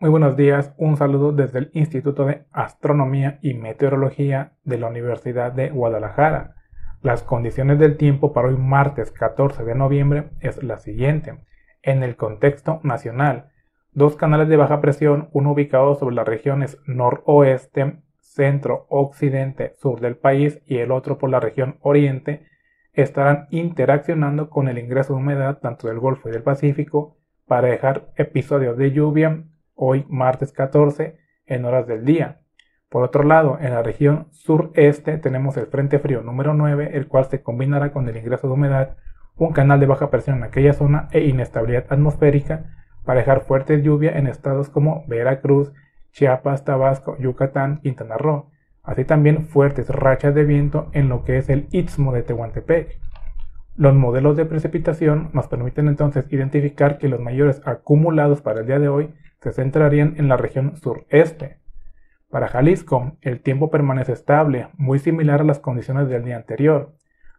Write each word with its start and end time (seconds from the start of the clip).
Muy 0.00 0.10
buenos 0.10 0.36
días, 0.36 0.72
un 0.76 0.96
saludo 0.96 1.32
desde 1.32 1.58
el 1.58 1.70
Instituto 1.72 2.24
de 2.24 2.44
Astronomía 2.52 3.40
y 3.42 3.54
Meteorología 3.54 4.52
de 4.62 4.78
la 4.78 4.86
Universidad 4.86 5.50
de 5.50 5.70
Guadalajara. 5.70 6.54
Las 7.02 7.24
condiciones 7.24 7.80
del 7.80 7.96
tiempo 7.96 8.32
para 8.32 8.46
hoy 8.46 8.56
martes 8.56 9.10
14 9.10 9.64
de 9.64 9.74
noviembre 9.74 10.30
es 10.38 10.62
la 10.62 10.78
siguiente. 10.78 11.40
En 11.82 12.04
el 12.04 12.14
contexto 12.14 12.78
nacional, 12.84 13.50
dos 13.90 14.14
canales 14.14 14.48
de 14.48 14.56
baja 14.56 14.80
presión, 14.80 15.30
uno 15.32 15.50
ubicado 15.50 15.96
sobre 15.96 16.14
las 16.14 16.28
regiones 16.28 16.78
noroeste, 16.86 17.98
centro, 18.20 18.86
occidente, 18.90 19.74
sur 19.78 19.98
del 19.98 20.16
país 20.16 20.62
y 20.64 20.76
el 20.76 20.92
otro 20.92 21.18
por 21.18 21.28
la 21.28 21.40
región 21.40 21.76
oriente, 21.80 22.46
estarán 22.92 23.48
interaccionando 23.50 24.48
con 24.48 24.68
el 24.68 24.78
ingreso 24.78 25.14
de 25.14 25.18
humedad 25.18 25.58
tanto 25.58 25.88
del 25.88 25.98
Golfo 25.98 26.28
y 26.28 26.32
del 26.32 26.44
Pacífico 26.44 27.16
para 27.48 27.66
dejar 27.66 28.12
episodios 28.14 28.76
de 28.76 28.92
lluvia 28.92 29.42
hoy 29.78 30.04
martes 30.08 30.52
14 30.52 31.16
en 31.46 31.64
horas 31.64 31.86
del 31.86 32.04
día. 32.04 32.40
Por 32.90 33.04
otro 33.04 33.22
lado, 33.22 33.58
en 33.60 33.72
la 33.72 33.82
región 33.82 34.26
sureste 34.32 35.18
tenemos 35.18 35.56
el 35.56 35.66
Frente 35.66 35.98
Frío 35.98 36.22
número 36.22 36.52
9, 36.52 36.90
el 36.94 37.06
cual 37.06 37.26
se 37.26 37.42
combinará 37.42 37.92
con 37.92 38.08
el 38.08 38.16
ingreso 38.16 38.48
de 38.48 38.54
humedad, 38.54 38.96
un 39.36 39.52
canal 39.52 39.78
de 39.78 39.86
baja 39.86 40.10
presión 40.10 40.38
en 40.38 40.44
aquella 40.44 40.72
zona 40.72 41.08
e 41.12 41.20
inestabilidad 41.20 41.86
atmosférica 41.90 42.64
para 43.04 43.20
dejar 43.20 43.42
fuerte 43.42 43.80
lluvia 43.80 44.18
en 44.18 44.26
estados 44.26 44.68
como 44.68 45.04
Veracruz, 45.06 45.72
Chiapas, 46.12 46.64
Tabasco, 46.64 47.16
Yucatán, 47.18 47.80
Quintana 47.80 48.16
Roo, 48.16 48.50
así 48.82 49.04
también 49.04 49.46
fuertes 49.46 49.88
rachas 49.90 50.34
de 50.34 50.44
viento 50.44 50.88
en 50.92 51.08
lo 51.08 51.22
que 51.22 51.38
es 51.38 51.48
el 51.48 51.68
Istmo 51.70 52.12
de 52.12 52.22
Tehuantepec. 52.22 52.98
Los 53.76 53.94
modelos 53.94 54.36
de 54.36 54.44
precipitación 54.44 55.30
nos 55.32 55.46
permiten 55.46 55.86
entonces 55.86 56.24
identificar 56.30 56.98
que 56.98 57.08
los 57.08 57.20
mayores 57.20 57.62
acumulados 57.64 58.40
para 58.40 58.60
el 58.60 58.66
día 58.66 58.80
de 58.80 58.88
hoy 58.88 59.14
se 59.40 59.52
centrarían 59.52 60.14
en 60.16 60.28
la 60.28 60.36
región 60.36 60.76
sureste. 60.76 61.58
Para 62.30 62.48
Jalisco, 62.48 63.16
el 63.22 63.40
tiempo 63.40 63.70
permanece 63.70 64.12
estable, 64.12 64.68
muy 64.76 64.98
similar 64.98 65.40
a 65.40 65.44
las 65.44 65.60
condiciones 65.60 66.08
del 66.08 66.24
día 66.24 66.36
anterior. 66.36 66.94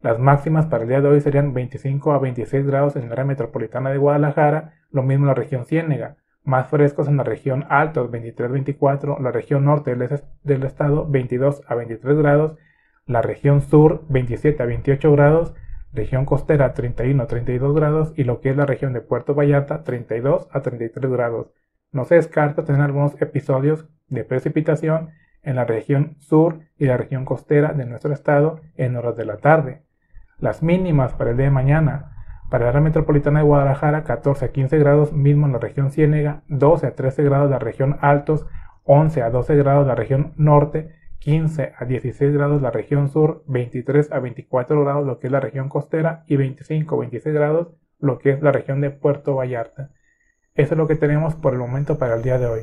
Las 0.00 0.18
máximas 0.18 0.66
para 0.66 0.82
el 0.82 0.88
día 0.88 1.00
de 1.00 1.08
hoy 1.08 1.20
serían 1.20 1.54
25 1.54 2.12
a 2.12 2.18
26 2.18 2.66
grados 2.66 2.96
en 2.96 3.06
la 3.06 3.12
área 3.12 3.24
metropolitana 3.24 3.90
de 3.90 3.98
Guadalajara, 3.98 4.74
lo 4.90 5.04
mismo 5.04 5.24
en 5.24 5.28
la 5.28 5.34
región 5.34 5.64
Ciénega, 5.64 6.16
más 6.42 6.68
frescos 6.68 7.06
en 7.06 7.16
la 7.16 7.22
región 7.22 7.64
Altos 7.68 8.10
23-24, 8.10 9.20
la 9.20 9.30
región 9.30 9.64
norte 9.64 9.94
del 9.94 10.64
estado 10.64 11.06
22 11.08 11.62
a 11.68 11.74
23 11.76 12.16
grados, 12.18 12.58
la 13.06 13.22
región 13.22 13.60
sur 13.60 14.04
27 14.08 14.60
a 14.60 14.66
28 14.66 15.12
grados, 15.12 15.54
región 15.92 16.24
costera 16.24 16.72
31 16.72 17.22
a 17.22 17.26
32 17.26 17.74
grados 17.74 18.12
y 18.16 18.24
lo 18.24 18.40
que 18.40 18.50
es 18.50 18.56
la 18.56 18.66
región 18.66 18.92
de 18.92 19.02
Puerto 19.02 19.34
Vallarta 19.34 19.84
32 19.84 20.48
a 20.50 20.62
33 20.62 21.10
grados. 21.12 21.52
No 21.92 22.04
se 22.04 22.14
descarta 22.14 22.64
tener 22.64 22.80
algunos 22.80 23.20
episodios 23.20 23.86
de 24.08 24.24
precipitación 24.24 25.10
en 25.42 25.56
la 25.56 25.64
región 25.64 26.16
sur 26.20 26.60
y 26.78 26.86
la 26.86 26.96
región 26.96 27.24
costera 27.24 27.74
de 27.74 27.84
nuestro 27.84 28.12
estado 28.12 28.60
en 28.76 28.96
horas 28.96 29.16
de 29.16 29.26
la 29.26 29.36
tarde. 29.36 29.82
Las 30.38 30.62
mínimas 30.62 31.12
para 31.12 31.30
el 31.30 31.36
día 31.36 31.46
de 31.46 31.52
mañana. 31.52 32.08
Para 32.50 32.64
la 32.64 32.70
área 32.70 32.80
metropolitana 32.80 33.40
de 33.40 33.46
Guadalajara, 33.46 34.04
14 34.04 34.46
a 34.46 34.52
15 34.52 34.78
grados 34.78 35.12
mismo 35.12 35.46
en 35.46 35.52
la 35.52 35.58
región 35.58 35.90
Ciénega, 35.90 36.42
12 36.48 36.86
a 36.86 36.94
13 36.94 37.22
grados 37.24 37.50
la 37.50 37.58
región 37.58 37.98
Altos, 38.00 38.46
11 38.84 39.22
a 39.22 39.30
12 39.30 39.56
grados 39.56 39.86
la 39.86 39.94
región 39.94 40.32
Norte, 40.36 40.94
15 41.18 41.72
a 41.78 41.84
16 41.84 42.32
grados 42.32 42.62
la 42.62 42.70
región 42.70 43.08
sur, 43.08 43.44
23 43.46 44.12
a 44.12 44.18
24 44.18 44.82
grados 44.82 45.06
lo 45.06 45.18
que 45.18 45.28
es 45.28 45.32
la 45.32 45.40
región 45.40 45.68
costera 45.68 46.24
y 46.26 46.36
25 46.36 46.94
a 46.94 46.98
26 46.98 47.34
grados 47.34 47.68
lo 47.98 48.18
que 48.18 48.30
es 48.30 48.42
la 48.42 48.50
región 48.50 48.80
de 48.80 48.90
Puerto 48.90 49.36
Vallarta. 49.36 49.90
Eso 50.54 50.74
es 50.74 50.78
lo 50.78 50.86
que 50.86 50.96
tenemos 50.96 51.34
por 51.34 51.54
el 51.54 51.58
momento 51.58 51.96
para 51.96 52.14
el 52.14 52.22
día 52.22 52.38
de 52.38 52.46
hoy. 52.46 52.62